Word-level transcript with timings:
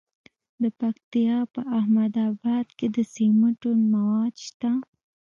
د 0.61 0.63
پکتیا 0.79 1.37
په 1.53 1.61
احمد 1.79 2.13
اباد 2.29 2.67
کې 2.77 2.87
د 2.95 2.97
سمنټو 3.13 3.71
مواد 3.93 4.33
شته. 4.45 4.71